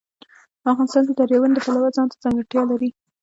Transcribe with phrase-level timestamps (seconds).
[0.71, 2.89] افغانستان د دریابونه د پلوه ځانته ځانګړتیا لري.